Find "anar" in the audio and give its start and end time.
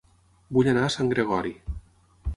0.71-0.87